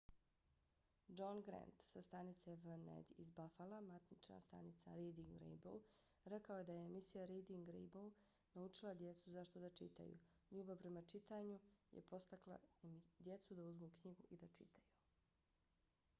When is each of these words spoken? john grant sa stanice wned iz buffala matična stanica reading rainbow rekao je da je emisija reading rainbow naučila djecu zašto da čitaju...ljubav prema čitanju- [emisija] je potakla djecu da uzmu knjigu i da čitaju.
john 1.17 1.37
grant 1.47 1.81
sa 1.89 1.99
stanice 2.05 2.53
wned 2.69 3.09
iz 3.23 3.27
buffala 3.39 3.81
matična 3.89 4.37
stanica 4.45 4.95
reading 5.01 5.35
rainbow 5.43 5.75
rekao 6.33 6.57
je 6.61 6.65
da 6.69 6.77
je 6.77 6.85
emisija 6.87 7.25
reading 7.33 7.69
rainbow 7.75 8.09
naučila 8.55 8.93
djecu 9.03 9.31
zašto 9.37 9.61
da 9.65 9.69
čitaju...ljubav 9.81 10.77
prema 10.85 11.03
čitanju- 11.13 11.59
[emisija] 11.67 11.91
je 11.91 12.01
potakla 12.15 12.57
djecu 13.29 13.53
da 13.61 13.67
uzmu 13.73 13.91
knjigu 14.01 14.25
i 14.29 14.37
da 14.37 14.47
čitaju. 14.47 14.89